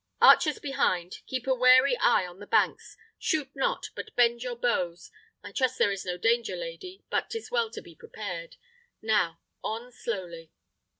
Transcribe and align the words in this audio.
Archers 0.19 0.57
behind, 0.57 1.17
keep 1.27 1.45
a 1.45 1.53
wary 1.53 1.95
eye 1.99 2.25
on 2.25 2.39
the 2.39 2.47
banks: 2.47 2.97
shoot 3.19 3.51
not, 3.55 3.91
but 3.93 4.15
bend 4.15 4.41
your 4.41 4.55
bows. 4.55 5.11
I 5.43 5.51
trust 5.51 5.77
there 5.77 5.91
is 5.91 6.05
no 6.05 6.17
danger, 6.17 6.55
lady, 6.55 7.03
but 7.11 7.29
'tis 7.29 7.51
well 7.51 7.69
to 7.69 7.83
be 7.83 7.93
prepared. 7.93 8.55
Now, 9.03 9.41
on 9.63 9.91
slowly." 9.91 10.51